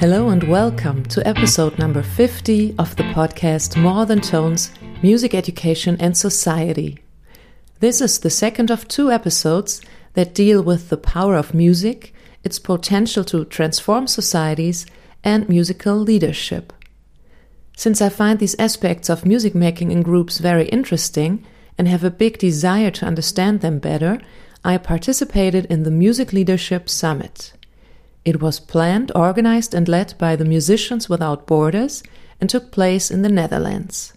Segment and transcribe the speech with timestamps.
[0.00, 4.70] Hello and welcome to episode number 50 of the podcast More Than Tones
[5.02, 6.96] Music Education and Society.
[7.80, 9.82] This is the second of two episodes
[10.14, 14.86] that deal with the power of music, its potential to transform societies,
[15.22, 16.72] and musical leadership.
[17.76, 21.44] Since I find these aspects of music making in groups very interesting
[21.76, 24.18] and have a big desire to understand them better,
[24.64, 27.52] I participated in the Music Leadership Summit.
[28.24, 32.02] It was planned, organized, and led by the Musicians Without Borders
[32.40, 34.12] and took place in the Netherlands.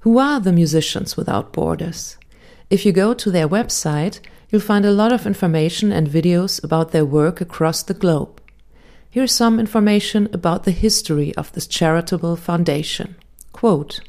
[0.00, 2.16] Who are the Musicians Without Borders?
[2.70, 4.20] If you go to their website,
[4.50, 8.40] you'll find a lot of information and videos about their work across the globe.
[9.10, 13.16] Here's some information about the history of this charitable foundation.
[13.52, 14.00] Quote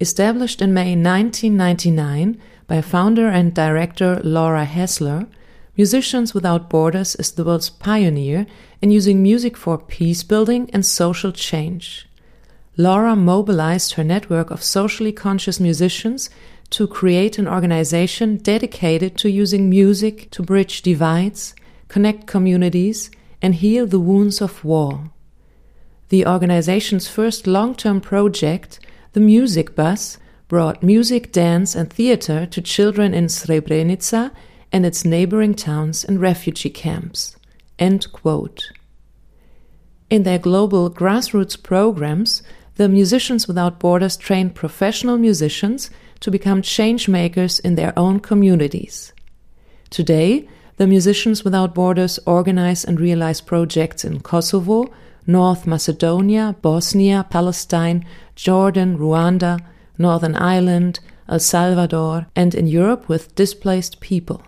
[0.00, 5.26] Established in May 1999 by founder and director Laura Hassler,
[5.74, 8.46] Musicians Without Borders is the world's pioneer
[8.82, 12.06] in using music for peace building and social change.
[12.76, 16.28] Laura mobilized her network of socially conscious musicians
[16.68, 21.54] to create an organization dedicated to using music to bridge divides,
[21.88, 25.10] connect communities, and heal the wounds of war.
[26.10, 28.78] The organization's first long term project,
[29.14, 34.32] the Music Bus, brought music, dance, and theater to children in Srebrenica
[34.72, 37.36] and its neighboring towns and refugee camps.
[37.78, 38.00] In
[40.24, 42.42] their global grassroots programs,
[42.76, 49.12] the Musicians Without Borders train professional musicians to become change makers in their own communities.
[49.90, 50.48] Today,
[50.78, 54.92] the Musicians Without Borders organize and realize projects in Kosovo,
[55.26, 59.60] North Macedonia, Bosnia, Palestine, Jordan, Rwanda,
[59.98, 64.42] Northern Ireland, El Salvador, and in Europe with displaced people.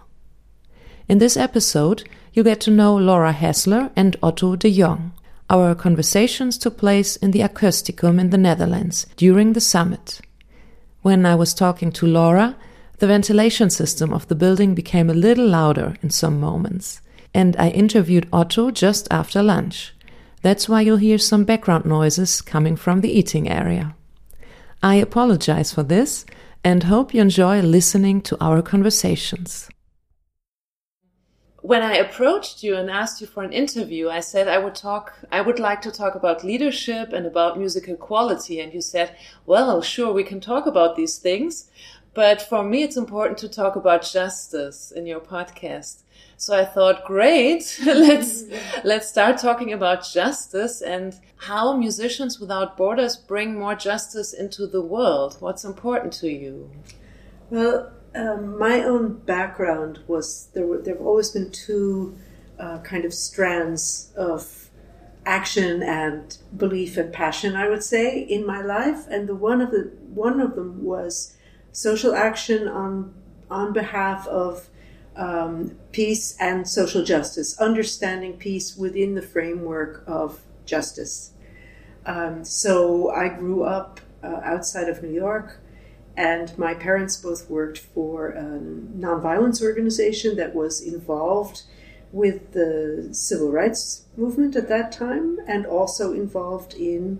[1.06, 5.12] In this episode, you get to know Laura Hassler and Otto de Jong.
[5.50, 10.22] Our conversations took place in the Acousticum in the Netherlands during the summit.
[11.02, 12.56] When I was talking to Laura,
[13.00, 17.02] the ventilation system of the building became a little louder in some moments,
[17.34, 19.92] and I interviewed Otto just after lunch.
[20.40, 23.94] That's why you'll hear some background noises coming from the eating area.
[24.82, 26.24] I apologize for this
[26.64, 29.68] and hope you enjoy listening to our conversations
[31.64, 35.14] when I approached you and asked you for an interview, I said I would talk,
[35.32, 38.60] I would like to talk about leadership and about musical quality.
[38.60, 39.16] And you said,
[39.46, 41.70] well, sure, we can talk about these things.
[42.12, 46.02] But for me, it's important to talk about justice in your podcast.
[46.36, 48.44] So I thought, great, let's,
[48.84, 54.82] let's start talking about justice and how musicians without borders bring more justice into the
[54.82, 55.38] world.
[55.40, 56.70] What's important to you?
[57.48, 60.66] Well, um, my own background was there.
[60.66, 62.16] Were, there have always been two
[62.58, 64.70] uh, kind of strands of
[65.26, 67.56] action and belief and passion.
[67.56, 71.36] I would say in my life, and the one of the one of them was
[71.72, 73.14] social action on
[73.50, 74.68] on behalf of
[75.16, 81.32] um, peace and social justice, understanding peace within the framework of justice.
[82.06, 85.60] Um, so I grew up uh, outside of New York
[86.16, 91.62] and my parents both worked for a nonviolence organization that was involved
[92.12, 97.18] with the civil rights movement at that time and also involved in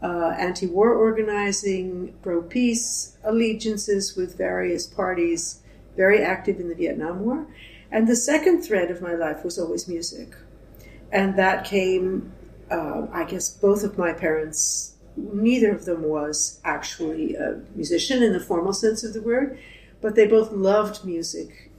[0.00, 5.60] uh, anti war organizing, pro peace allegiances with various parties,
[5.96, 7.48] very active in the Vietnam War.
[7.90, 10.36] And the second thread of my life was always music.
[11.10, 12.32] And that came,
[12.70, 14.94] uh, I guess, both of my parents
[15.32, 19.58] neither of them was actually a musician in the formal sense of the word,
[20.00, 21.70] but they both loved music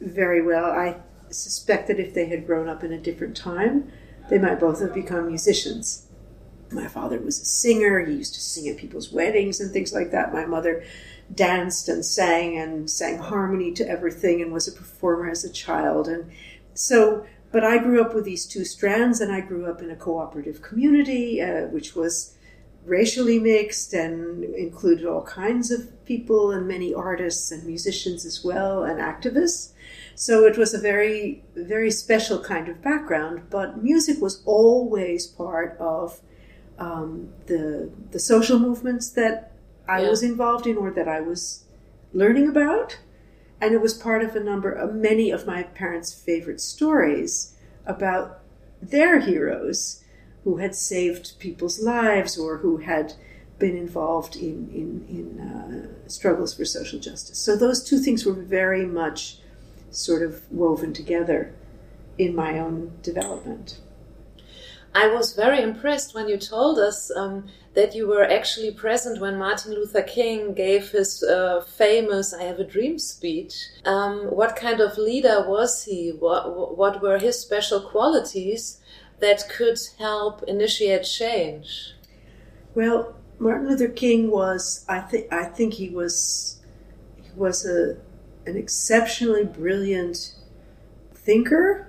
[0.00, 0.66] very well.
[0.66, 0.96] I
[1.30, 3.90] suspect that if they had grown up in a different time,
[4.30, 6.06] they might both have become musicians.
[6.70, 8.04] My father was a singer.
[8.04, 10.32] He used to sing at people's weddings and things like that.
[10.32, 10.84] My mother
[11.34, 16.08] danced and sang and sang harmony to everything and was a performer as a child.
[16.08, 16.30] And
[16.74, 19.96] so, but I grew up with these two strands and I grew up in a
[19.96, 22.35] cooperative community, uh, which was
[22.86, 28.84] racially mixed and included all kinds of people and many artists and musicians as well
[28.84, 29.72] and activists.
[30.14, 35.76] So it was a very, very special kind of background, but music was always part
[35.78, 36.20] of
[36.78, 39.52] um, the, the social movements that
[39.88, 40.08] I yeah.
[40.08, 41.64] was involved in or that I was
[42.12, 42.98] learning about.
[43.60, 47.54] And it was part of a number of many of my parents' favorite stories
[47.86, 48.40] about
[48.82, 50.02] their heroes
[50.46, 53.12] who had saved people's lives or who had
[53.58, 57.36] been involved in, in, in uh, struggles for social justice.
[57.36, 59.38] So those two things were very much
[59.90, 61.52] sort of woven together
[62.16, 63.80] in my own development.
[64.94, 69.36] I was very impressed when you told us um, that you were actually present when
[69.36, 73.52] Martin Luther King gave his uh, famous I Have a Dream speech.
[73.84, 76.10] Um, what kind of leader was he?
[76.10, 78.80] What, what were his special qualities
[79.20, 81.94] that could help initiate change?
[82.74, 86.60] Well, Martin Luther King was, I think, I think he was,
[87.16, 87.96] he was a,
[88.46, 90.34] an exceptionally brilliant
[91.14, 91.86] thinker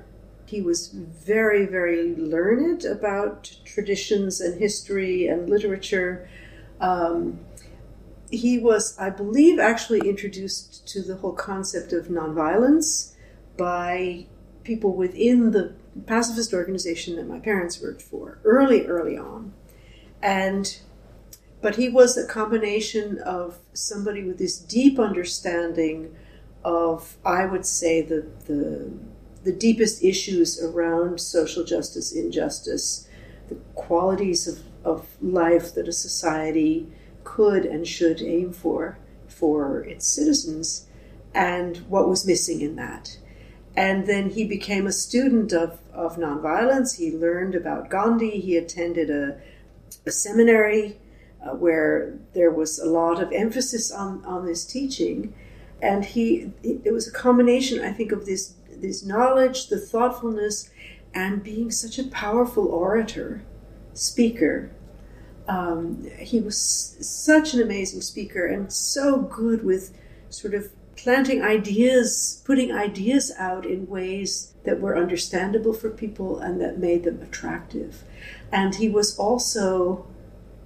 [0.47, 6.29] he was very, very learned about traditions and history and literature.
[6.79, 7.41] Um,
[8.31, 13.13] he was, I believe, actually introduced to the whole concept of nonviolence
[13.57, 14.25] by
[14.63, 19.53] people within the pacifist organization that my parents worked for early, early on.
[20.21, 20.79] And
[21.61, 26.15] but he was a combination of somebody with this deep understanding
[26.63, 28.91] of, I would say, the the
[29.43, 33.07] the deepest issues around social justice, injustice,
[33.47, 36.87] the qualities of, of life that a society
[37.23, 38.97] could and should aim for
[39.27, 40.87] for its citizens,
[41.33, 43.17] and what was missing in that.
[43.77, 46.97] And then he became a student of, of nonviolence.
[46.97, 48.39] He learned about Gandhi.
[48.41, 49.39] He attended a,
[50.03, 50.97] a seminary
[51.45, 55.35] uh, where there was a lot of emphasis on, on this teaching.
[55.79, 60.69] And he, it was a combination, I think, of this this knowledge, the thoughtfulness,
[61.13, 63.43] and being such a powerful orator,
[63.93, 64.71] speaker.
[65.47, 66.57] Um, he was
[66.99, 69.97] such an amazing speaker and so good with
[70.29, 76.59] sort of planting ideas, putting ideas out in ways that were understandable for people and
[76.59, 78.03] that made them attractive.
[78.51, 80.05] And he was also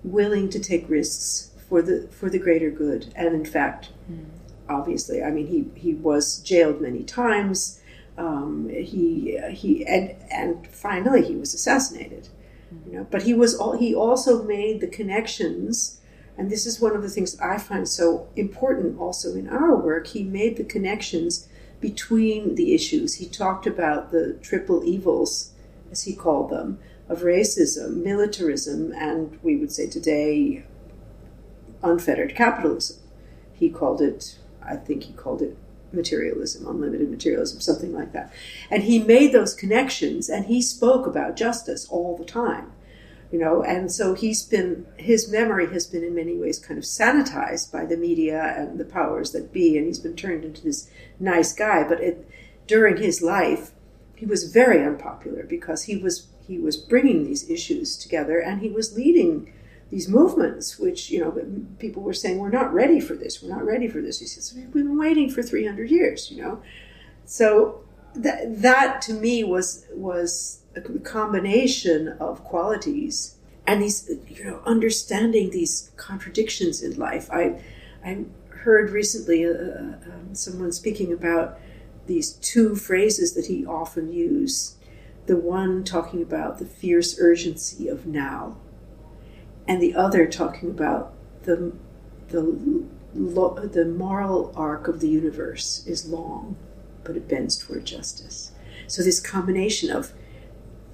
[0.04, 3.14] willing to take risks for the for the greater good.
[3.16, 4.26] And in fact, mm.
[4.68, 7.82] obviously, I mean, he he was jailed many times
[8.18, 12.30] um, he he and and finally he was assassinated.
[12.86, 16.00] You know, but he was all, he also made the connections,
[16.42, 20.08] and this is one of the things I find so important also in our work.
[20.08, 21.48] He made the connections
[21.80, 23.14] between the issues.
[23.14, 25.52] He talked about the triple evils,
[25.92, 30.66] as he called them, of racism, militarism, and we would say today
[31.84, 32.98] unfettered capitalism.
[33.54, 35.56] He called it, I think he called it
[35.94, 38.34] materialism, unlimited materialism, something like that.
[38.72, 42.72] And he made those connections and he spoke about justice all the time.
[43.32, 46.84] You know, and so he's been his memory has been in many ways kind of
[46.84, 50.90] sanitized by the media and the powers that be, and he's been turned into this
[51.20, 51.88] nice guy.
[51.88, 52.30] But it,
[52.68, 53.72] during his life,
[54.16, 58.70] he was very unpopular because he was he was bringing these issues together and he
[58.70, 59.54] was leading
[59.90, 61.32] these movements, which you know
[61.80, 64.20] people were saying we're not ready for this, we're not ready for this.
[64.20, 66.62] He says we've been waiting for 300 years, you know.
[67.26, 67.84] So
[68.16, 73.36] that that to me was was a combination of qualities
[73.68, 77.30] and these you know understanding these contradictions in life.
[77.32, 77.62] I
[78.04, 81.60] I heard recently uh, uh um, someone speaking about
[82.08, 84.76] these two phrases that he often used.
[85.28, 88.58] The one talking about the fierce urgency of now
[89.68, 91.14] and the other talking about
[91.44, 91.74] the
[92.30, 92.42] the
[93.14, 96.56] the moral arc of the universe is long,
[97.04, 98.52] but it bends toward justice.
[98.88, 100.14] So this combination of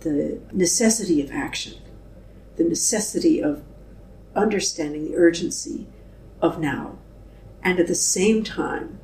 [0.02, 1.76] the necessity of action,
[2.56, 3.64] the necessity of
[4.36, 5.88] understanding the urgency
[6.42, 6.98] of now,
[7.64, 9.00] and at the same time,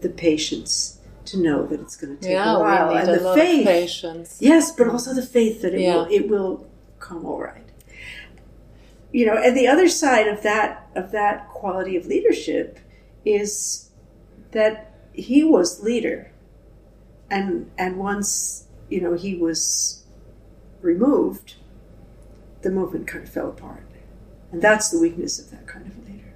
[0.00, 3.66] the patience to know that it's going to take yeah, a while, and the faith,
[3.66, 4.38] patience.
[4.40, 5.94] yes, but also the faith that it yeah.
[5.94, 6.66] will it will
[6.98, 7.68] come all right
[9.12, 12.78] you know, and the other side of that of that quality of leadership
[13.24, 13.90] is
[14.52, 16.30] that he was leader,
[17.30, 20.04] and and once you know he was
[20.80, 21.54] removed,
[22.62, 23.84] the movement kind of fell apart,
[24.52, 26.34] and that's the weakness of that kind of leader.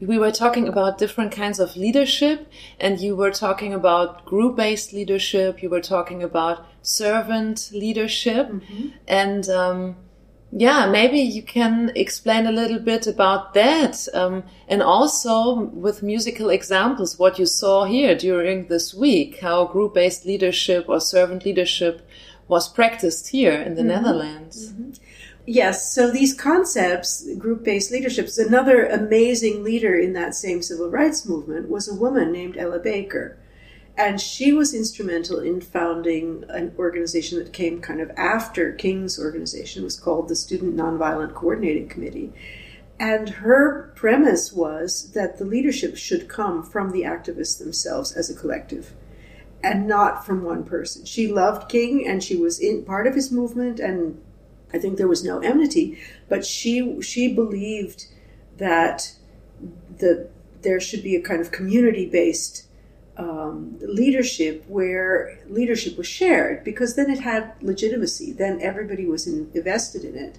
[0.00, 2.48] We were talking about different kinds of leadership,
[2.80, 5.62] and you were talking about group based leadership.
[5.62, 8.92] You were talking about servant leadership, mm -hmm.
[9.06, 9.48] and.
[9.48, 9.96] Um,
[10.54, 14.06] yeah, maybe you can explain a little bit about that.
[14.12, 19.94] Um, and also with musical examples, what you saw here during this week, how group
[19.94, 22.06] based leadership or servant leadership
[22.52, 23.94] was practiced here in the mm -hmm.
[23.94, 24.56] Netherlands.
[24.60, 25.00] Mm -hmm.
[25.60, 27.10] Yes, so these concepts,
[27.44, 32.28] group based leadership, another amazing leader in that same civil rights movement was a woman
[32.38, 33.26] named Ella Baker.
[34.04, 36.26] And she was instrumental in founding
[36.58, 39.82] an organization that came kind of after King's organization.
[39.82, 42.30] It was called the Student Nonviolent Coordinating Committee.
[42.98, 43.64] And her
[44.02, 48.86] premise was that the leadership should come from the activists themselves as a collective
[49.62, 51.04] and not from one person.
[51.04, 54.20] She loved King and she was in part of his movement and
[54.74, 58.06] I think there was no enmity, but she she believed
[58.56, 59.14] that
[59.98, 60.28] the
[60.62, 62.66] there should be a kind of community based
[63.16, 68.32] um, leadership where leadership was shared because then it had legitimacy.
[68.32, 70.38] Then everybody was in, invested in it,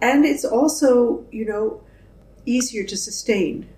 [0.00, 1.82] and it's also you know
[2.46, 3.68] easier to sustain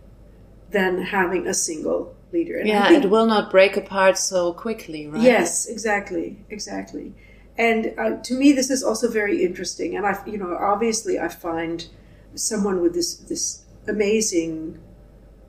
[0.70, 2.58] than having a single leader.
[2.58, 5.22] And yeah, think, it will not break apart so quickly, right?
[5.22, 7.14] Yes, exactly, exactly.
[7.56, 9.96] And uh, to me, this is also very interesting.
[9.96, 11.86] And I, you know, obviously, I find
[12.34, 14.78] someone with this this amazing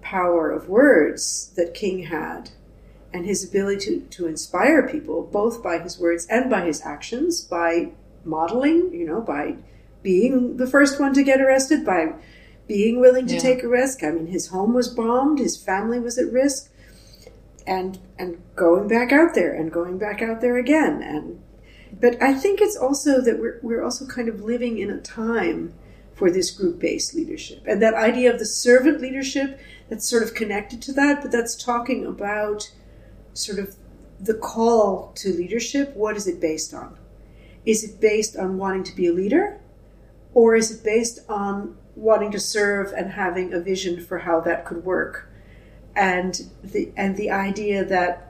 [0.01, 2.51] power of words that King had,
[3.11, 7.41] and his ability to, to inspire people, both by his words and by his actions,
[7.41, 7.91] by
[8.23, 9.55] modeling, you know, by
[10.03, 12.13] being the first one to get arrested, by
[12.67, 13.39] being willing to yeah.
[13.39, 14.03] take a risk.
[14.03, 16.71] I mean, his home was bombed, his family was at risk,
[17.67, 21.01] and and going back out there and going back out there again.
[21.01, 21.41] And
[21.99, 25.73] but I think it's also that we're we're also kind of living in a time
[26.13, 30.33] for this group based leadership and that idea of the servant leadership that's sort of
[30.33, 32.71] connected to that, but that's talking about
[33.33, 33.75] sort of
[34.19, 35.95] the call to leadership.
[35.95, 36.97] What is it based on?
[37.65, 39.59] Is it based on wanting to be a leader?
[40.33, 44.65] Or is it based on wanting to serve and having a vision for how that
[44.65, 45.29] could work?
[45.95, 48.25] And the and the idea that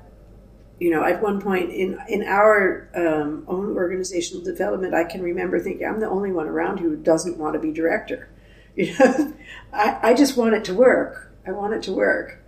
[0.80, 5.60] you know, at one point in in our um, own organizational development, I can remember
[5.60, 8.30] thinking, I'm the only one around who doesn't want to be director.
[8.78, 9.34] You know,
[9.72, 11.32] I, I just want it to work.
[11.48, 12.44] I want it to work,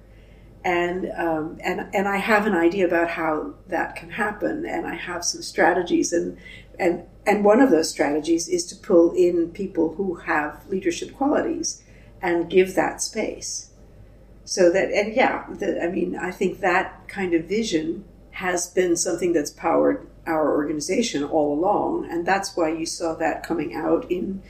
[0.61, 4.95] and um, and and I have an idea about how that can happen, and I
[4.95, 6.37] have some strategies, and
[6.77, 11.81] and and one of those strategies is to pull in people who have leadership qualities
[12.21, 13.66] and give that space
[14.47, 18.03] so that and yeah the, i mean i think that kind of vision
[18.37, 22.07] has been something that's powered our organization all along.
[22.07, 24.43] And that's why you saw that coming out in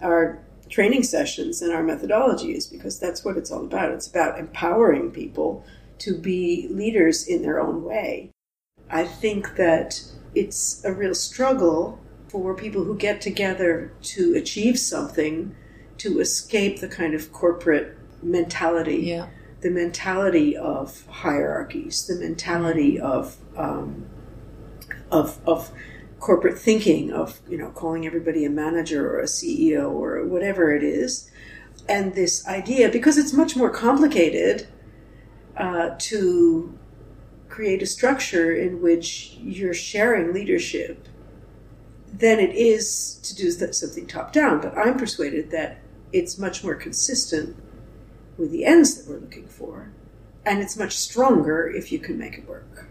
[0.00, 0.38] our
[0.70, 3.92] training sessions and our methodologies, because that's what it's all about.
[3.92, 5.62] It's about empowering people
[5.98, 8.30] to be leaders in their own way.
[8.90, 10.02] I think that
[10.34, 15.54] it's a real struggle for people who get together to achieve something
[15.98, 19.02] to escape the kind of corporate mentality.
[19.02, 19.28] Yeah
[19.64, 24.06] the mentality of hierarchies, the mentality of um,
[25.10, 25.70] of of
[26.20, 30.84] corporate thinking, of you know calling everybody a manager or a CEO or whatever it
[30.84, 31.30] is,
[31.88, 34.68] and this idea because it's much more complicated
[35.56, 36.78] uh, to
[37.48, 41.08] create a structure in which you're sharing leadership
[42.12, 44.60] than it is to do something top down.
[44.60, 45.78] But I'm persuaded that
[46.12, 47.56] it's much more consistent
[48.36, 49.90] with the ends that we're looking for.
[50.44, 52.88] And it's much stronger if you can make it work.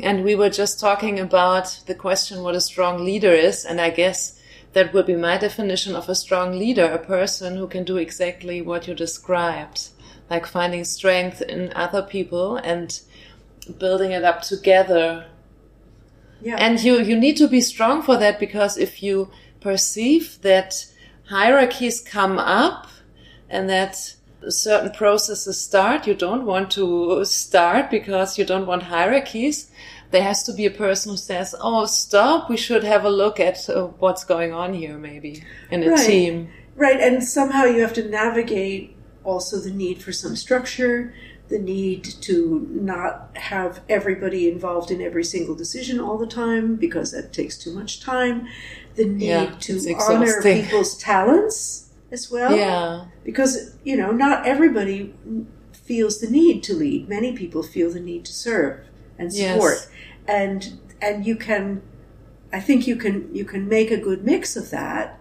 [0.00, 3.64] And we were just talking about the question what a strong leader is.
[3.64, 4.40] And I guess
[4.72, 8.62] that would be my definition of a strong leader a person who can do exactly
[8.62, 9.90] what you described,
[10.30, 13.00] like finding strength in other people and
[13.78, 15.26] building it up together.
[16.40, 16.56] Yeah.
[16.56, 20.86] And you, you need to be strong for that because if you perceive that
[21.28, 22.88] hierarchies come up
[23.52, 24.14] and that
[24.48, 26.06] certain processes start.
[26.06, 29.70] You don't want to start because you don't want hierarchies.
[30.10, 32.50] There has to be a person who says, "Oh, stop!
[32.50, 36.06] We should have a look at uh, what's going on here, maybe in a right.
[36.06, 41.14] team." Right, and somehow you have to navigate also the need for some structure,
[41.48, 47.12] the need to not have everybody involved in every single decision all the time because
[47.12, 48.48] that takes too much time,
[48.96, 51.81] the need yeah, to honor people's talents
[52.12, 52.54] as well.
[52.54, 53.06] Yeah.
[53.24, 55.14] Because, you know, not everybody
[55.72, 57.08] feels the need to lead.
[57.08, 58.86] Many people feel the need to serve
[59.18, 59.72] and support.
[59.72, 59.90] Yes.
[60.28, 61.82] And and you can
[62.52, 65.18] I think you can you can make a good mix of that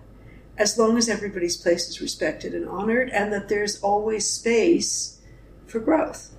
[0.57, 5.19] as long as everybody's place is respected and honored and that there's always space
[5.65, 6.30] for growth.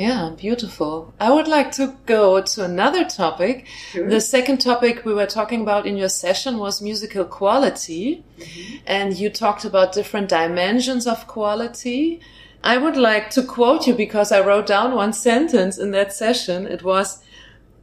[0.00, 1.12] Yeah, beautiful.
[1.20, 3.66] I would like to go to another topic.
[3.90, 4.08] Sure.
[4.08, 8.24] The second topic we were talking about in your session was musical quality.
[8.38, 8.76] Mm-hmm.
[8.86, 12.22] And you talked about different dimensions of quality.
[12.64, 16.66] I would like to quote you because I wrote down one sentence in that session.
[16.66, 17.22] It was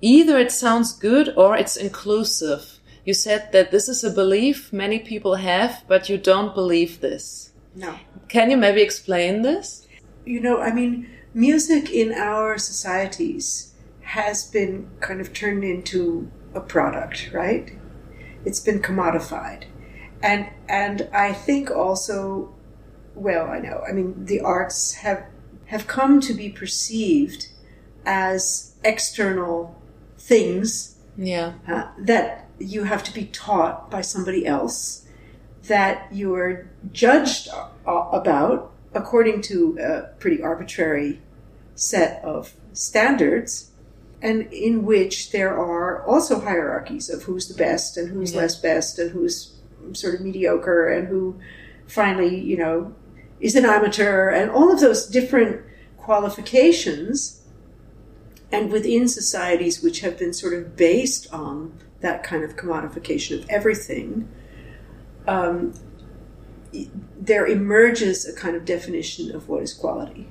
[0.01, 2.79] either it sounds good or it's inclusive.
[3.05, 7.51] You said that this is a belief many people have, but you don't believe this.
[7.75, 7.93] No.
[8.27, 9.87] Can you maybe explain this?
[10.25, 16.59] You know, I mean, music in our societies has been kind of turned into a
[16.59, 17.77] product, right?
[18.43, 19.65] It's been commodified.
[20.23, 22.53] And and I think also
[23.13, 23.83] well, I know.
[23.87, 25.25] I mean, the arts have
[25.67, 27.49] have come to be perceived
[28.05, 29.79] as external
[30.17, 31.53] things yeah.
[31.67, 35.05] Uh, that you have to be taught by somebody else,
[35.63, 37.49] that you are judged
[37.85, 41.21] about according to a pretty arbitrary
[41.77, 43.71] set of standards,
[44.21, 48.41] and in which there are also hierarchies of who's the best and who's yeah.
[48.41, 49.53] less best and who's
[49.93, 51.39] sort of mediocre and who
[51.87, 52.93] finally, you know,
[53.39, 55.61] is an amateur and all of those different
[55.97, 57.43] qualifications.
[58.51, 63.49] And within societies which have been sort of based on that kind of commodification of
[63.49, 64.27] everything,
[65.27, 65.73] um,
[67.19, 70.29] there emerges a kind of definition of what is quality.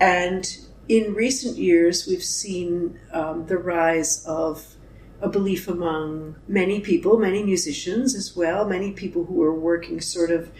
[0.00, 4.74] And in recent years, we've seen um, the rise of
[5.20, 10.30] a belief among many people, many musicians as well, many people who are working sort
[10.30, 10.50] of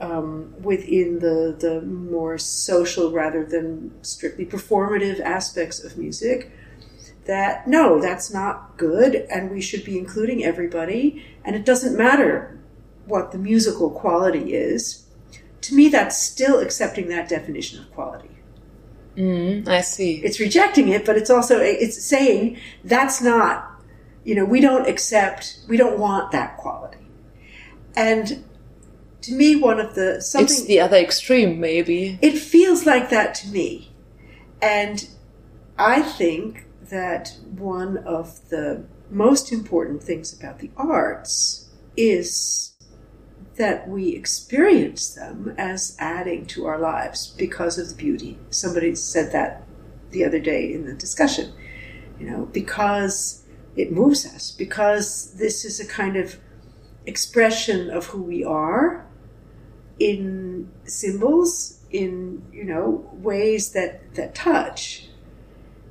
[0.00, 6.52] um, within the, the more social rather than strictly performative aspects of music.
[7.26, 12.58] That no, that's not good, and we should be including everybody, and it doesn't matter
[13.06, 15.06] what the musical quality is.
[15.62, 18.39] To me, that's still accepting that definition of quality.
[19.16, 20.16] Mm, I see.
[20.24, 23.66] It's rejecting it, but it's also it's saying that's not.
[24.24, 25.60] You know, we don't accept.
[25.68, 26.98] We don't want that quality.
[27.96, 28.44] And
[29.22, 30.44] to me, one of the something.
[30.44, 32.18] It's the other extreme, maybe.
[32.22, 33.92] It feels like that to me,
[34.62, 35.08] and
[35.78, 42.69] I think that one of the most important things about the arts is
[43.56, 48.38] that we experience them as adding to our lives because of the beauty.
[48.50, 49.64] Somebody said that
[50.10, 51.52] the other day in the discussion,
[52.18, 53.44] you know, because
[53.76, 56.38] it moves us, because this is a kind of
[57.06, 59.06] expression of who we are
[59.98, 65.08] in symbols, in, you know, ways that, that touch.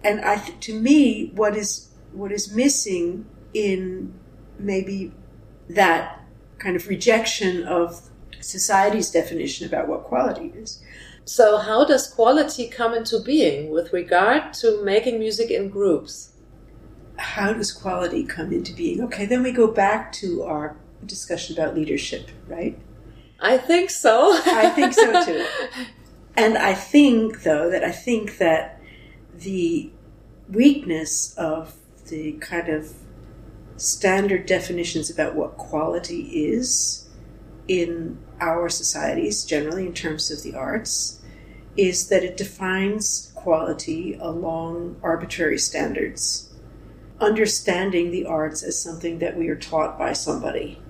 [0.04, 4.14] And I, to me, what is, what is missing in
[4.57, 5.12] maybe
[5.70, 6.19] that
[6.59, 10.81] kind of rejection of society's definition about what quality is.
[11.25, 16.31] So, how does quality come into being with regard to making music in groups?
[17.17, 19.01] How does quality come into being?
[19.03, 22.79] Okay, then we go back to our discussion about leadership, right?
[23.39, 24.31] I think so.
[24.45, 25.45] I think so too.
[26.35, 28.81] And I think, though, that I think that
[29.37, 29.91] the
[30.50, 31.75] weakness of
[32.07, 32.93] the kind of
[33.79, 37.07] standard definitions about what quality is
[37.68, 41.22] in our societies, generally in terms of the arts,
[41.77, 46.50] is that it defines quality along arbitrary standards,
[47.22, 50.81] understanding the arts as something that we are taught by somebody,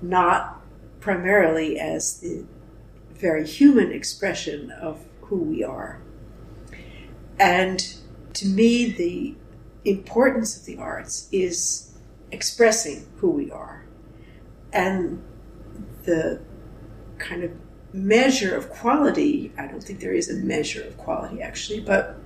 [0.00, 0.60] not
[1.00, 2.44] primarily as the
[3.14, 6.00] very human expression of who we are.
[7.38, 7.94] And
[8.34, 9.34] to me, the
[9.84, 11.93] importance of the arts is
[12.34, 13.86] expressing who we are.
[14.72, 15.22] And
[16.04, 16.42] the
[17.18, 17.52] kind of
[17.92, 22.16] measure of quality, I don't think there is a measure of quality actually, but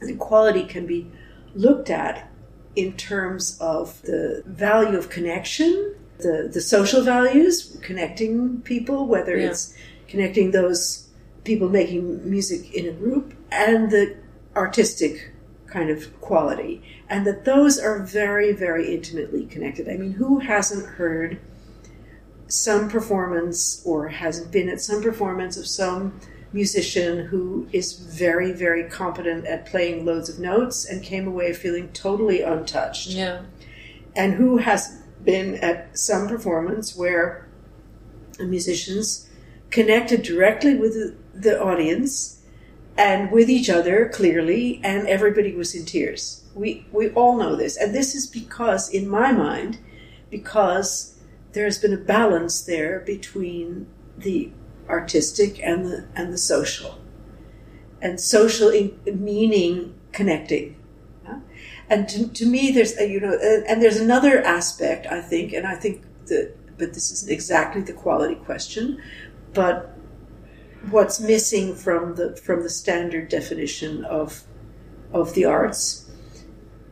[0.00, 1.06] the quality can be
[1.54, 2.30] looked at
[2.74, 9.50] in terms of the value of connection, the, the social values, connecting people, whether yeah.
[9.50, 9.74] it's
[10.08, 11.08] connecting those
[11.44, 14.16] people making music in a group, and the
[14.56, 15.30] artistic
[15.74, 19.88] kind of quality, and that those are very, very intimately connected.
[19.88, 21.40] I mean, who hasn't heard
[22.46, 26.20] some performance or hasn't been at some performance of some
[26.52, 31.88] musician who is very, very competent at playing loads of notes and came away feeling
[31.88, 33.08] totally untouched?
[33.08, 33.42] Yeah.
[34.14, 37.48] And who has been at some performance where
[38.38, 39.28] musicians
[39.70, 40.94] connected directly with
[41.34, 42.43] the audience
[42.96, 46.44] and with each other clearly, and everybody was in tears.
[46.54, 49.78] We we all know this, and this is because, in my mind,
[50.30, 51.18] because
[51.52, 54.50] there has been a balance there between the
[54.88, 56.98] artistic and the and the social,
[58.00, 60.76] and social in, meaning connecting.
[61.90, 65.52] And to, to me, there's a, you know, uh, and there's another aspect I think,
[65.52, 69.02] and I think that, but this isn't exactly the quality question,
[69.52, 69.93] but
[70.90, 74.44] what's missing from the from the standard definition of
[75.12, 76.10] of the arts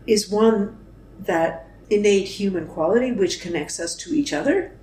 [0.06, 0.78] is one
[1.18, 4.76] that innate human quality which connects us to each other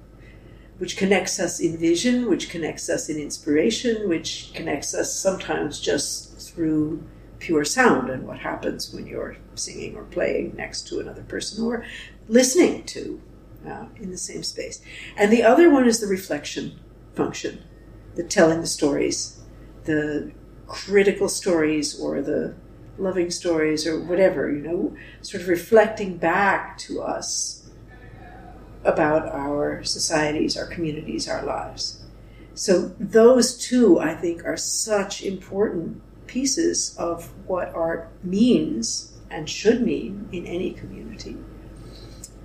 [0.77, 6.53] which connects us in vision which connects us in inspiration which connects us sometimes just
[6.53, 7.03] through
[7.39, 11.85] pure sound and what happens when you're singing or playing next to another person or
[12.27, 13.21] listening to
[13.67, 14.81] uh, in the same space.
[15.17, 16.79] And the other one is the reflection
[17.15, 17.63] function
[18.19, 19.39] the telling the stories,
[19.85, 20.29] the
[20.67, 22.53] critical stories or the
[22.97, 27.69] loving stories or whatever, you know, sort of reflecting back to us
[28.83, 32.03] about our societies, our communities, our lives.
[32.55, 39.81] So those two, I think, are such important pieces of what art means and should
[39.81, 41.37] mean in any community.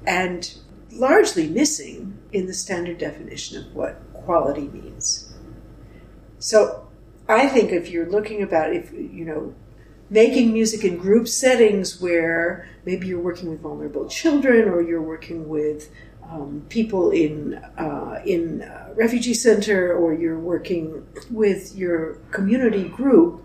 [0.07, 0.55] And
[0.93, 5.24] largely missing in the standard definition of what quality means.
[6.45, 6.87] So
[7.27, 9.55] I think if you're looking about if you know
[10.11, 15.49] making music in group settings where maybe you're working with vulnerable children or you're working
[15.49, 15.91] with
[16.31, 23.43] um, people in uh, in refugee center or you're working with your community group,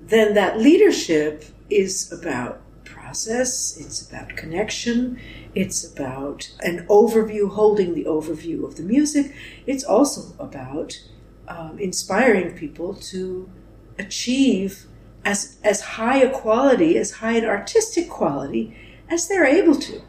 [0.00, 3.76] then that leadership is about process.
[3.78, 5.18] It's about connection.
[5.54, 9.34] It's about an overview, holding the overview of the music.
[9.66, 11.00] It's also about
[11.48, 13.50] um, inspiring people to
[13.98, 14.86] achieve
[15.24, 18.76] as, as high a quality, as high an artistic quality
[19.08, 20.02] as they're able to.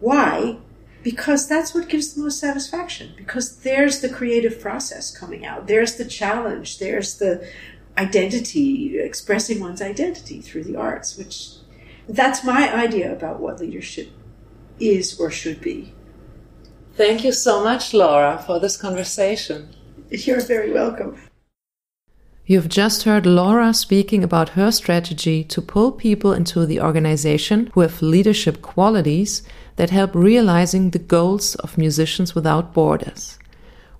[0.00, 0.58] Why?
[1.02, 3.12] Because that's what gives the most satisfaction.
[3.16, 5.66] Because there's the creative process coming out.
[5.66, 6.78] There's the challenge.
[6.78, 7.46] There's the
[7.98, 11.56] identity, expressing one's identity through the arts, which
[12.08, 14.10] that's my idea about what leadership
[14.80, 15.94] is or should be.
[16.94, 19.70] Thank you so much, Laura, for this conversation.
[20.10, 21.16] You're very welcome.
[22.44, 27.80] You've just heard Laura speaking about her strategy to pull people into the organization who
[27.80, 29.42] have leadership qualities
[29.76, 33.38] that help realizing the goals of Musicians Without Borders.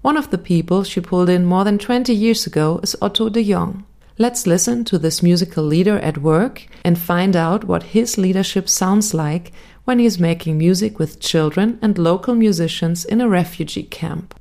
[0.02, 3.42] One of the people she pulled in more than 20 years ago is Otto de
[3.42, 3.86] Jong.
[4.22, 9.12] Let's listen to this musical leader at work and find out what his leadership sounds
[9.12, 9.50] like
[9.85, 14.32] when he is making music with children and local musicians in a refugee camp.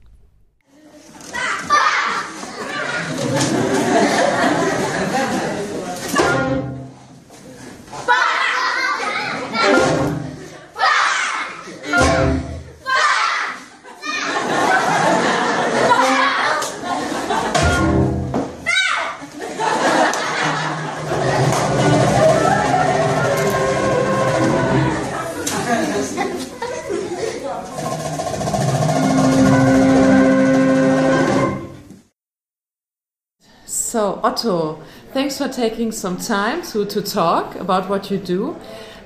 [34.02, 34.82] So, Otto,
[35.14, 38.58] thanks for taking some time to, to talk about what you do.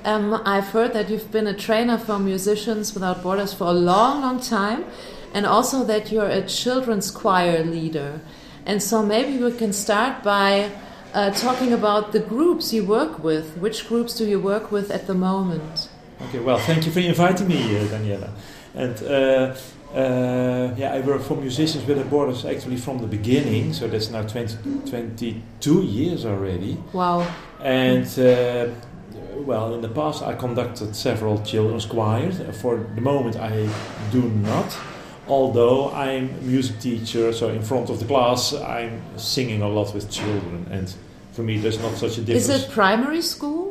[0.06, 4.22] Um, I've heard that you've been a trainer for Musicians Without Borders for a long,
[4.22, 4.86] long time,
[5.34, 8.22] and also that you're a children's choir leader.
[8.64, 10.70] And so maybe we can start by
[11.12, 13.54] uh, talking about the groups you work with.
[13.58, 15.90] Which groups do you work with at the moment?
[16.22, 18.30] Okay, well, thank you for inviting me, uh, Daniela.
[18.74, 19.54] And uh,
[19.94, 24.22] uh, yeah, I work for Musicians Without Borders actually from the beginning, so that's now
[24.22, 26.76] 20, 22 years already.
[26.92, 27.26] Wow.
[27.60, 28.68] And uh,
[29.36, 32.40] well, in the past I conducted several children's choirs.
[32.60, 33.68] For the moment I
[34.10, 34.76] do not,
[35.28, 39.94] although I'm a music teacher, so in front of the class I'm singing a lot
[39.94, 40.92] with children, and
[41.32, 42.48] for me there's not such a difference.
[42.48, 43.65] Is it primary school?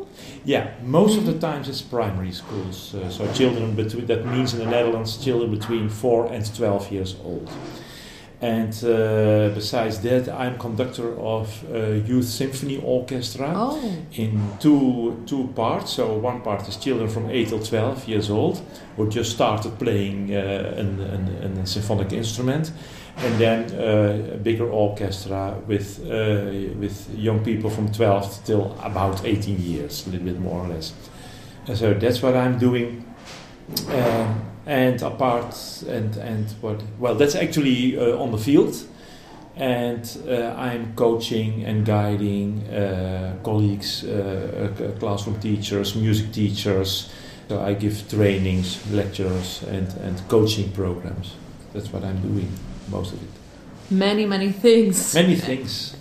[0.46, 2.94] Yeah, most of the times it's primary schools.
[2.94, 7.16] Uh, so children between that means in the Netherlands children between four and twelve years
[7.24, 7.50] old.
[8.42, 13.98] And uh, besides that, I'm conductor of a youth symphony orchestra oh.
[14.14, 15.94] in two two parts.
[15.94, 18.62] So one part is children from eight till twelve years old
[18.98, 21.28] who just started playing uh, an, an,
[21.58, 22.72] an symphonic instrument,
[23.17, 29.25] and then uh, a bigger orchestra with uh, with young people from 12 till about
[29.25, 30.93] 18 years, a little bit more or less.
[31.67, 33.06] And so that's what I'm doing.
[33.89, 35.56] Um, and apart
[35.88, 38.75] and and what well that's actually uh, on the field
[39.56, 47.10] and uh, I'm coaching and guiding uh, colleagues, uh, classroom teachers, music teachers.
[47.47, 51.36] So I give trainings, lectures, and, and coaching programs.
[51.73, 52.51] That's what I'm doing
[52.89, 53.30] most of it.
[53.89, 55.13] Many, many things.
[55.13, 55.95] Many things.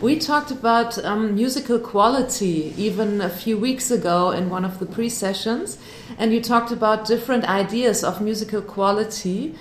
[0.00, 4.86] We talked about um, musical quality even a few weeks ago in one of the
[4.86, 5.78] pre sessions,
[6.18, 9.54] and you talked about different ideas of musical quality.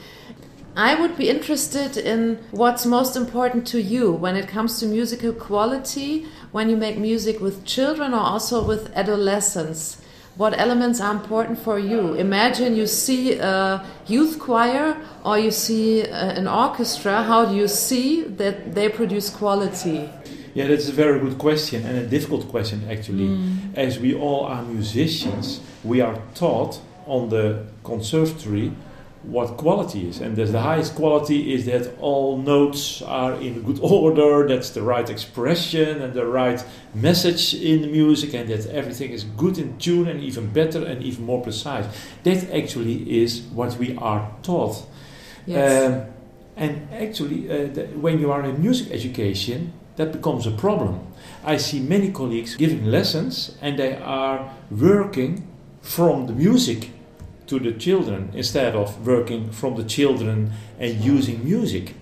[0.76, 5.32] I would be interested in what's most important to you when it comes to musical
[5.32, 10.02] quality when you make music with children or also with adolescents
[10.38, 12.14] what elements are important for you.
[12.16, 17.24] Imagine you see a youth choir or you see an orchestra.
[17.24, 20.10] How do you see that they produce quality?
[20.54, 23.28] Yeah, that's a very good question and a difficult question actually.
[23.28, 23.78] Mm.
[23.78, 28.72] As we all are musicians, we are taught on the conservatory
[29.28, 30.22] what quality is.
[30.22, 34.82] And there's the highest quality is that all notes are in good order, that's the
[34.82, 39.78] right expression and the right message in the music, and that everything is good in
[39.78, 41.86] tune and even better and even more precise.
[42.24, 44.86] That actually is what we are taught.
[45.46, 45.92] Yes.
[45.92, 46.06] Um,
[46.58, 51.08] and actually, uh, the, when you are in music education, that becomes a problem.
[51.44, 55.48] I see many colleagues giving lessons and they are working
[55.82, 56.90] from the music
[57.48, 61.96] to the children instead of working from the children and using music.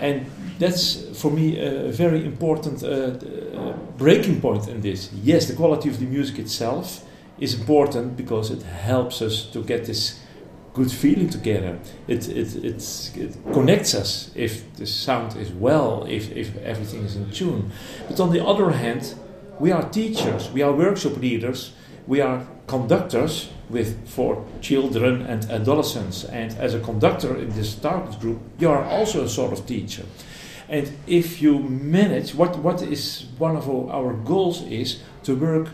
[0.00, 0.26] And
[0.58, 5.10] that's for me a very important uh, uh, breaking point in this.
[5.22, 7.04] Yes, the quality of the music itself
[7.38, 10.20] is important because it helps us to get this
[10.74, 11.78] good feeling together.
[12.06, 17.16] It, it, it, it connects us if the sound is well, if, if everything is
[17.16, 17.72] in tune.
[18.08, 19.14] But on the other hand,
[19.58, 21.72] we are teachers, we are workshop leaders,
[22.08, 26.24] we are conductors with for children and adolescents.
[26.24, 30.04] And as a conductor in this target group, you are also a sort of teacher.
[30.70, 35.68] And if you manage, what, what is one of our, our goals is to work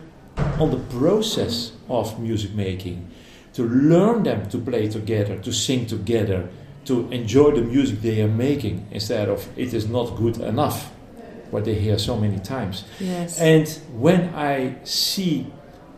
[0.58, 3.08] on the process of music making,
[3.54, 6.48] to learn them to play together, to sing together,
[6.86, 10.90] to enjoy the music they are making instead of it is not good enough,
[11.50, 12.84] what they hear so many times.
[12.98, 13.40] yes.
[13.40, 15.46] And when I see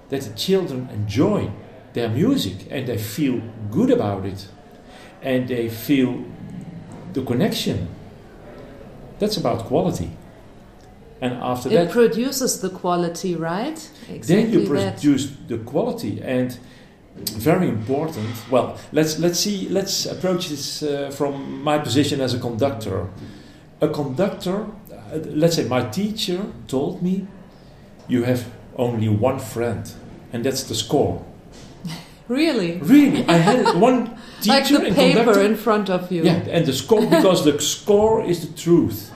[0.09, 1.51] that the children enjoy
[1.93, 3.41] their music and they feel
[3.71, 4.49] good about it
[5.23, 6.25] and they feel
[7.13, 7.89] the connection,
[9.19, 10.11] that's about quality.
[11.21, 13.79] And after it that, it produces the quality, right?
[14.09, 14.93] Exactly then you that.
[14.93, 16.59] produce the quality and
[17.17, 22.39] very important well let's let's see let's approach this uh, from my position as a
[22.39, 23.09] conductor
[23.81, 27.27] a conductor uh, let's say my teacher told me
[28.07, 28.45] you have
[28.77, 29.93] only one friend
[30.33, 31.25] and that's the score
[32.29, 32.79] Really?
[32.79, 36.25] really i had one teacher Like the and paper conductor in front of you.
[36.25, 39.11] yeah, and the score because the score is the truth,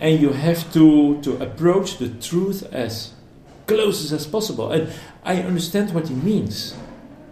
[0.00, 3.12] and you have to to approach the truth as
[3.66, 4.70] close as possible.
[4.70, 4.88] And
[5.24, 6.74] I understand what he means,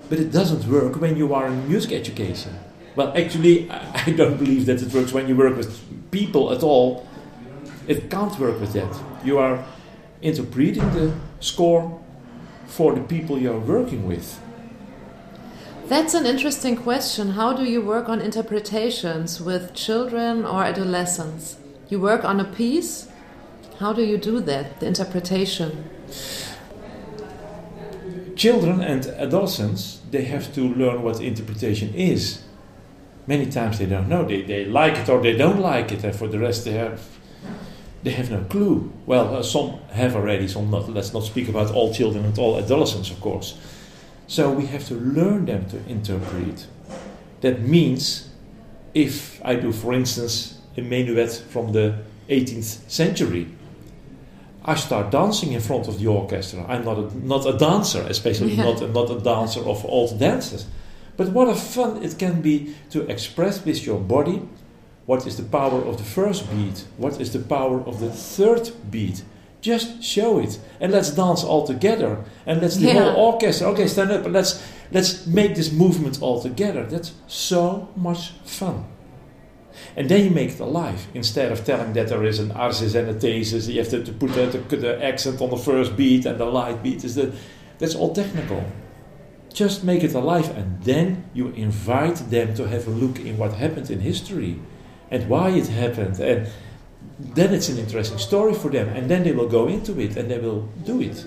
[0.09, 2.53] but it doesn't work when you are in music education.
[2.97, 5.71] Well, actually, I I don't believe that it works when you work with
[6.11, 7.05] people at all.
[7.87, 8.93] It can't work with that.
[9.25, 9.57] You are
[10.23, 11.13] interpreting the
[11.45, 12.01] score
[12.67, 14.41] for the people you are working with.
[15.87, 17.31] That's an interesting question.
[17.31, 21.59] How do you work on interpretations with children or adolescents?
[21.91, 23.09] You work on a piece.
[23.79, 25.91] How do you do that, the interpretation?
[28.37, 32.43] children and adolescents they have to learn what interpretation is
[33.27, 36.15] many times they don't know they, they like it or they don't like it and
[36.15, 37.01] for the rest they have
[38.05, 41.71] they have no clue well uh, some have already some not let's not speak about
[41.73, 43.59] all children and all adolescents of course
[44.27, 46.67] so we have to learn them to interpret
[47.41, 48.29] that means
[48.95, 53.49] if i do for instance a minuet from the 18th century
[54.67, 56.65] I start dancing in front of the orchestra.
[56.67, 58.65] I'm not a, not a dancer, especially Yeah.
[58.71, 60.67] not, a, not a dancer of old dances.
[61.17, 64.41] But what a fun it can be to express with your body
[65.07, 68.71] what is the power of the first beat, what is the power of the third
[68.91, 69.23] beat.
[69.61, 72.19] Just show it and let's dance all together.
[72.47, 73.01] And let's the Yeah.
[73.13, 73.69] whole orchestra.
[73.69, 74.63] Okay, stand up and let's
[74.93, 76.85] let's make this movement all together.
[76.87, 78.85] That's so much fun.
[79.97, 83.09] And then you make it alive instead of telling that there is an arsis and
[83.09, 83.67] a thesis.
[83.69, 86.45] You have to, to put the, the, the accent on the first beat and the
[86.45, 87.33] light beat is the.
[87.79, 88.63] That's all technical.
[89.53, 93.53] Just make it alive, and then you invite them to have a look in what
[93.55, 94.59] happened in history,
[95.11, 96.49] and why it happened, and
[97.19, 100.31] then it's an interesting story for them, and then they will go into it and
[100.31, 101.25] they will do it.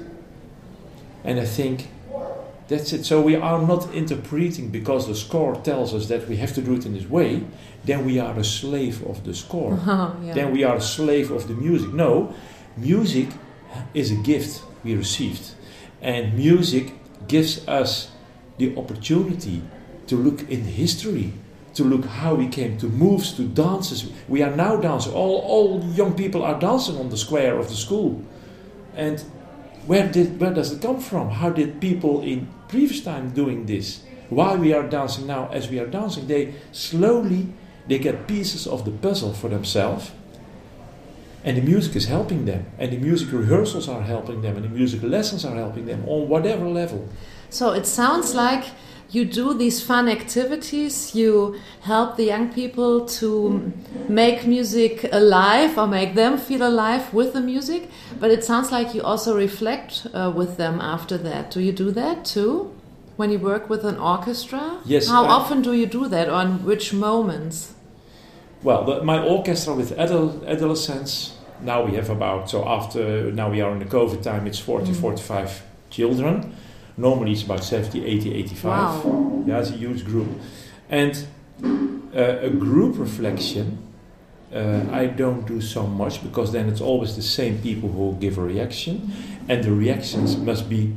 [1.23, 1.87] And I think
[2.67, 3.05] that's it.
[3.05, 6.73] So we are not interpreting because the score tells us that we have to do
[6.73, 7.43] it in this way.
[7.85, 9.79] Then we are a slave of the score.
[10.23, 10.33] Yeah.
[10.33, 11.93] Then we are a slave of the music.
[11.93, 12.33] No,
[12.75, 13.29] music
[13.93, 15.51] is a gift we received,
[16.01, 16.93] and music
[17.27, 18.11] gives us
[18.57, 19.61] the opportunity
[20.07, 21.33] to look in history,
[21.77, 24.09] to look how we came to moves, to dances.
[24.27, 25.13] We are now dancing.
[25.13, 28.21] All all young people are dancing on the square of the school,
[28.95, 29.23] and
[29.85, 31.29] where did where does it come from?
[31.29, 34.01] How did people in previous time doing this?
[34.29, 36.27] Why we are dancing now as we are dancing?
[36.27, 37.47] They slowly
[37.87, 40.11] they get pieces of the puzzle for themselves,
[41.43, 44.69] and the music is helping them, and the music rehearsals are helping them, and the
[44.69, 47.07] music lessons are helping them on whatever level.
[47.49, 48.65] So it sounds like
[49.09, 53.71] you do these fun activities, you help the young people to
[54.09, 57.89] make music alive or make them feel alive with the music,
[58.19, 61.51] but it sounds like you also reflect uh, with them after that.
[61.51, 62.73] Do you do that too?
[63.15, 64.79] When you work with an orchestra?
[64.85, 66.29] Yes, How I- often do you do that?
[66.29, 67.73] On which moments?
[68.63, 73.61] Well, the, my orchestra with adol- adolescents, now we have about, so after, now we
[73.61, 74.95] are in the COVID time, it's 40, Mm.
[74.95, 76.53] 45 children.
[76.97, 79.05] Normally it's about 70, 80, 85.
[79.05, 79.43] Wow.
[79.45, 80.27] Yeah, it's a huge group.
[80.89, 81.27] And
[81.63, 83.77] uh, a group reflection,
[84.53, 88.37] uh, I don't do so much because then it's always the same people who give
[88.37, 89.11] a reaction,
[89.47, 90.95] and the reactions must be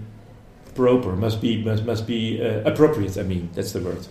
[0.74, 3.18] proper, must be must, must be uh, appropriate.
[3.18, 4.06] I mean, that's the word.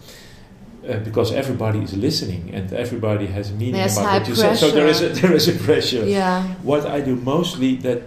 [0.87, 4.55] Uh, because everybody is listening and everybody has meaning There's about what you say.
[4.55, 5.21] So there is a, pressure.
[5.21, 6.05] there is a pressure.
[6.05, 6.43] Yeah.
[6.63, 8.03] What I do mostly that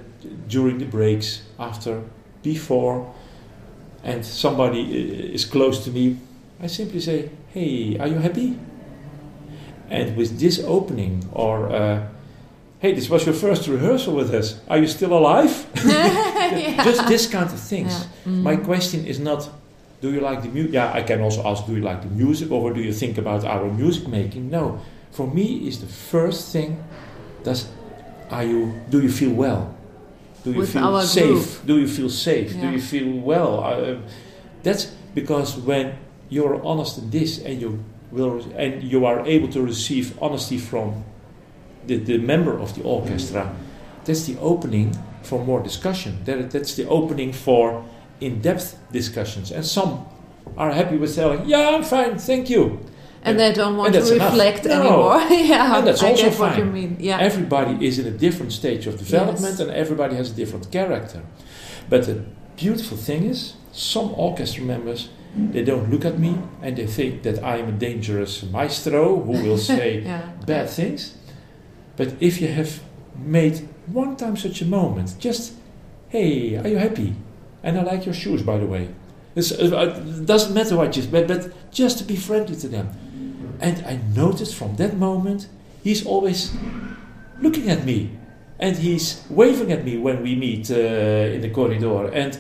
[0.49, 2.03] during the breaks, after,
[2.43, 3.13] before,
[4.05, 4.81] and somebody
[5.35, 6.17] is close to me,
[6.61, 8.59] I simply say, "Hey, are you happy?"
[9.91, 12.07] And with this opening, or uh,
[12.81, 14.61] "Hey, this was your first rehearsal with us.
[14.69, 15.67] Are you still alive?"
[16.53, 16.85] Yeah.
[16.85, 17.93] Just this kind of things.
[17.93, 18.33] Yeah.
[18.33, 18.43] Mm.
[18.43, 19.49] My question is not,
[20.03, 20.75] do you like the music?
[20.75, 23.19] Yeah, I can also ask, do you like the music, or what do you think
[23.19, 24.51] about our music making?
[24.51, 24.81] No,
[25.13, 26.83] for me is the first thing.
[27.45, 27.69] Does
[28.31, 28.75] are you?
[28.91, 29.75] Do you feel well?
[30.45, 31.25] Do you feel safe?
[31.27, 31.67] group.
[31.67, 32.53] Do you feel safe?
[32.53, 33.63] Do you feel well?
[33.65, 33.97] Uh,
[34.63, 35.97] that's because when
[36.29, 41.05] you're honest in this, and you will, and you are able to receive honesty from
[41.87, 43.55] the, the member of the orchestra,
[44.05, 46.19] that's the opening for more discussion.
[46.25, 47.85] That, that's the opening for
[48.21, 49.51] in-depth discussions.
[49.53, 50.07] And some
[50.57, 52.81] are happy with telling, "Yeah, I'm fine, thank you."
[53.25, 54.73] And they don't want to reflect No.
[54.73, 55.21] anymore.
[55.31, 56.97] yeah, And that's I also get what you mean.
[57.01, 57.19] Yeah.
[57.19, 59.61] Everybody is in a different stage of development, Yes.
[59.61, 61.23] and everybody has a different character.
[61.89, 62.25] But the
[62.57, 67.43] beautiful thing is, some orchestra members they don't look at me and they think that
[67.43, 70.31] I am a dangerous maestro who will say yeah.
[70.47, 71.17] bad things.
[71.97, 72.81] But if you have
[73.17, 75.55] made one time such a moment, just,
[76.09, 77.15] hey, are you happy?
[77.63, 78.89] And I like your shoes, by the way.
[79.35, 82.91] It's, uh, it doesn't matter what you, but, but just to be friendly to them.
[83.63, 85.47] And I noticed from that moment,
[85.85, 86.53] he's always
[87.41, 88.11] looking at me.
[88.59, 90.75] And he's waving at me when we meet uh,
[91.35, 92.09] in the corridor.
[92.13, 92.39] And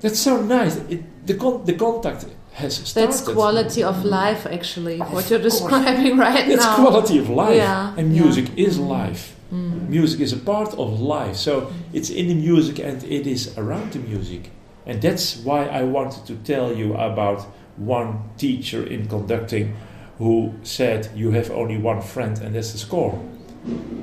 [0.00, 0.76] that's so nice.
[0.88, 3.08] It, the, con- the contact has started.
[3.12, 5.60] That's quality of life, actually, what you're course.
[5.60, 6.76] describing right It's now.
[6.76, 7.56] quality of life.
[7.56, 8.22] Yeah, And yeah.
[8.22, 9.36] music is life.
[9.52, 9.88] Mm.
[9.88, 11.36] Music is a part of life.
[11.36, 14.50] So it's in the music and it is around the music.
[14.86, 17.42] And that's why I wanted to tell you about
[17.76, 19.74] one teacher in conducting
[20.18, 23.20] who said you have only one friend and that's the score.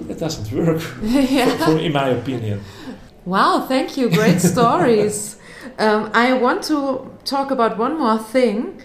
[0.08, 1.58] That doesn't work, yeah.
[1.66, 2.62] for, in my opinion.
[3.26, 4.10] Wow, thank you.
[4.10, 5.38] Great stories.
[5.78, 8.82] Um, I want to talk about one more thing.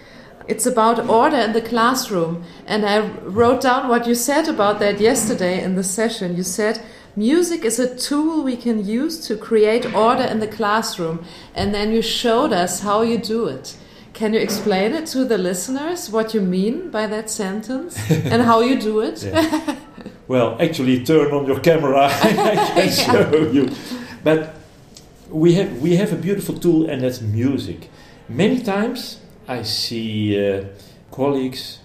[0.46, 2.44] It's about order in the classroom.
[2.66, 6.36] And I wrote down what you said about that yesterday in the session.
[6.36, 6.82] You said,
[7.16, 11.24] Music is a tool we can use to create order in the classroom.
[11.54, 13.76] And then you showed us how you do it.
[14.14, 18.60] Can you explain it to the listeners what you mean by that sentence and how
[18.60, 19.22] you do it?
[19.34, 19.76] Yeah.
[20.28, 22.06] well, actually, turn on your camera.
[22.22, 23.70] I can show you.
[24.22, 24.54] But
[25.30, 27.90] we have we have a beautiful tool, and that's music.
[28.28, 30.64] Many times I see uh,
[31.10, 31.78] colleagues,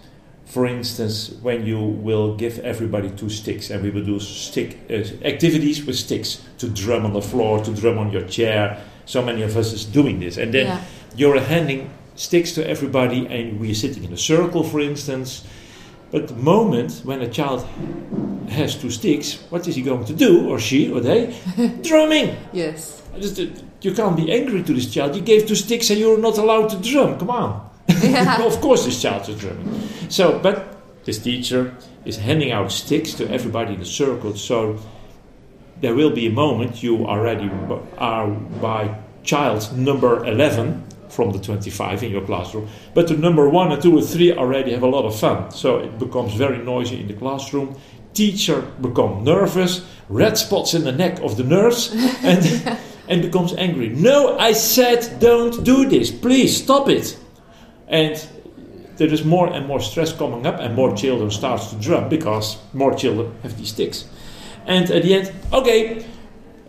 [0.45, 4.93] for instance, when you will give everybody two sticks, and we will do stick uh,
[5.27, 8.77] activities with sticks to drum on the floor, to drum on your chair.
[9.05, 10.79] So many of us is doing this, and then Yeah.
[11.17, 11.89] you're handing
[12.19, 15.45] sticks to everybody, and we're sitting in a circle, for instance.
[16.11, 17.65] But the moment when a child
[18.49, 21.33] has two sticks, what is he going to do, or she, or they?
[21.81, 22.35] Drumming!
[22.51, 23.01] Yes.
[23.17, 23.45] Just, uh,
[23.81, 25.15] You can't be angry to this child.
[25.15, 27.17] You gave two sticks and you're not allowed to drum.
[27.17, 27.69] Come on.
[27.87, 28.45] Yeah.
[28.51, 29.87] of course, this child is drumming.
[30.09, 30.55] So, but
[31.05, 34.35] this teacher is handing out sticks to everybody in the circle.
[34.35, 34.79] So
[35.79, 37.49] there will be a moment you already
[37.97, 43.71] are by child number 11 from the 25 in your classroom, but the number one
[43.71, 45.51] and two and three already have a lot of fun.
[45.51, 47.77] So it becomes very noisy in the classroom.
[48.13, 51.91] Teacher become nervous, red spots in the neck of the nerves,
[52.23, 53.89] and and becomes angry.
[53.89, 56.11] No, I said don't do this.
[56.11, 57.17] Please stop it.
[57.87, 58.15] And
[58.97, 62.57] there is more and more stress coming up, and more children start to drum because
[62.73, 64.05] more children have these sticks.
[64.65, 66.05] And at the end, okay,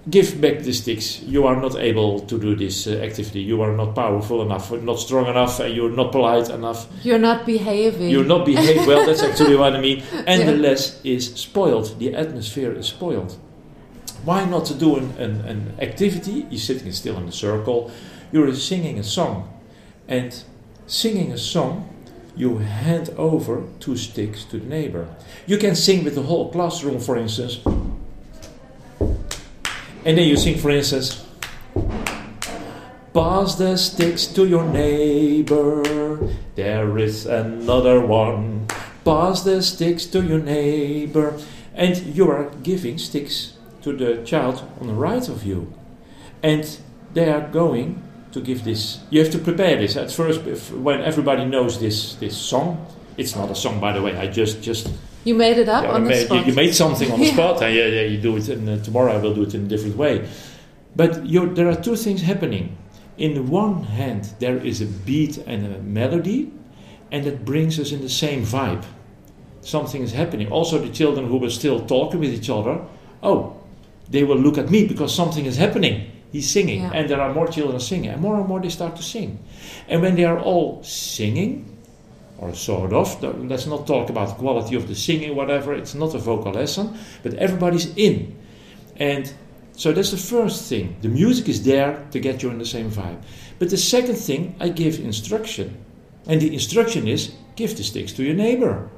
[0.09, 1.21] give back the sticks.
[1.23, 3.41] You are not able to do this uh, activity.
[3.41, 6.87] You are not powerful enough, not strong enough, and you're not polite enough.
[7.03, 8.09] You're not behaving.
[8.11, 9.05] You're not behaved well.
[9.05, 10.03] That's actually what I mean.
[10.27, 11.99] And the less is spoiled.
[11.99, 13.37] The atmosphere is spoiled.
[14.25, 16.47] Why not to do an, an, an activity?
[16.51, 17.91] You're sitting still in a circle.
[18.33, 19.53] You're singing a song,
[20.07, 20.43] and
[20.87, 21.89] singing a song,
[22.37, 25.09] you hand over two sticks to the neighbor.
[25.47, 27.61] You can sing with the whole classroom, for instance,
[30.05, 31.25] and then you sing, for instance,
[33.13, 36.31] Pass the sticks to your neighbor.
[36.55, 38.69] There is another one.
[39.05, 41.37] Pass the sticks to your neighbor.
[41.75, 45.75] And you are giving sticks to the child on the right of you.
[46.41, 46.79] And
[47.13, 49.01] they are going to give this.
[49.11, 50.43] You have to prepare this at first.
[50.71, 52.87] When everybody knows this this song,
[53.17, 54.17] it's not a song, by the way.
[54.17, 54.89] I just just
[55.25, 56.39] you made it up yeah, on the made, spot.
[56.47, 57.33] You, you made something on the Yeah.
[57.33, 58.49] spot, and yeah, yeah, you do it.
[58.49, 60.29] And uh, tomorrow I will do it in a different way.
[60.97, 62.77] But you there are two things happening.
[63.19, 66.51] In one hand, there is a beat and a melody,
[67.13, 68.85] and it brings us in the same vibe.
[69.61, 70.51] Something is happening.
[70.51, 72.81] Also, the children who were still talking with each other,
[73.23, 73.57] oh,
[74.09, 76.11] they will look at me because something is happening.
[76.33, 76.93] He's singing, Yeah.
[76.95, 79.39] and there are more children singing, and more and more they start to sing.
[79.89, 81.65] And when they are all singing,
[82.41, 86.15] or sort of, let's not talk about the quality of the singing, whatever, it's not
[86.15, 88.35] a vocal lesson, but everybody's in.
[88.97, 89.33] And
[89.77, 90.97] so that's the first thing.
[91.03, 93.23] The music is there to get you in the same vibe.
[93.59, 95.77] But the second thing, I give instruction.
[96.27, 98.89] And the instruction is give the sticks to your neighbor.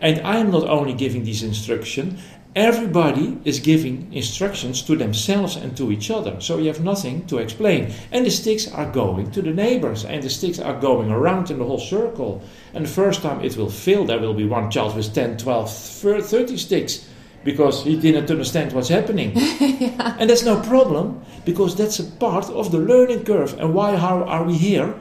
[0.00, 2.18] And I am not only giving these instructions,
[2.56, 6.40] everybody is giving instructions to themselves and to each other.
[6.40, 7.92] So you have nothing to explain.
[8.10, 11.58] And the sticks are going to the neighbors, and the sticks are going around in
[11.58, 12.42] the whole circle.
[12.72, 15.70] And the first time it will fail, there will be one child with 10, 12,
[15.70, 17.06] 30 sticks
[17.44, 19.32] because he didn't understand what's happening.
[20.18, 23.54] And that's no problem because that's a part of the learning curve.
[23.60, 24.94] And why how are we here?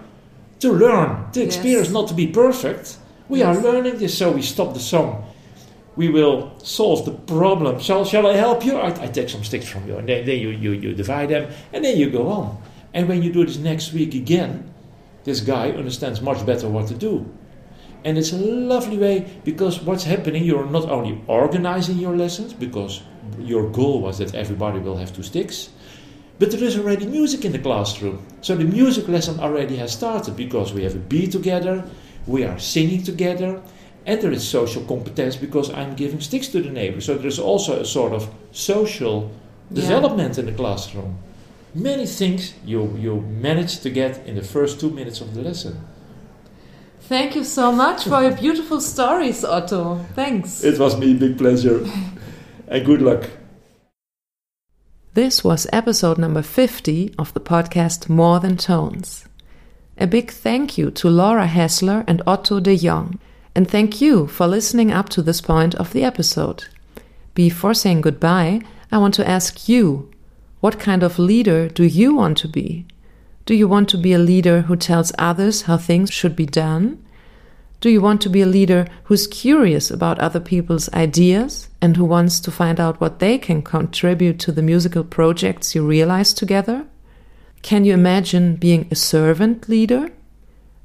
[0.60, 1.56] To learn, to Yes.
[1.56, 2.98] experience, not to be perfect.
[3.30, 5.24] We are learning this, so we stop the song.
[5.96, 7.80] We will solve the problem.
[7.80, 8.78] Shall, shall I help you?
[8.78, 11.52] I, I take some sticks from you, and then, then you, you, you divide them,
[11.72, 12.62] and then you go on.
[12.94, 14.74] And when you do this next week again,
[15.24, 17.30] this guy understands much better what to do.
[18.04, 23.02] And it's a lovely way because what's happening, you're not only organizing your lessons, because
[23.40, 25.70] your goal was that everybody will have two sticks,
[26.38, 28.26] but there is already music in the classroom.
[28.42, 31.84] So the music lesson already has started because we have a beat together,
[32.28, 33.62] we are singing together,
[34.06, 37.02] and there is social competence because I'm giving sticks to the neighbor.
[37.02, 39.32] So there is also a sort of social
[39.72, 39.82] Yeah.
[39.82, 41.18] development in the classroom.
[41.74, 45.74] Many things you, you manage to get in the first two minutes of the lesson.
[47.10, 50.00] Thank you so much for your beautiful stories, Otto.
[50.16, 50.64] Thanks.
[50.64, 51.86] It was me a big pleasure.
[52.68, 53.30] and good luck.
[55.14, 59.26] This was episode number 50 of the podcast More Than Tones.
[59.98, 63.18] A big thank you to Laura Hassler and Otto de Jong,
[63.56, 66.66] and thank you for listening up to this point of the episode.
[67.34, 70.12] Before saying goodbye, I want to ask you
[70.60, 72.86] what kind of leader do you want to be?
[73.46, 77.02] Do you want to be a leader who tells others how things should be done?
[77.80, 82.06] Do you want to be a leader who's curious about other people's ideas and who
[82.06, 86.88] wants to find out what they can contribute to the musical projects you realize together?
[87.62, 90.12] Can you imagine being a servant leader?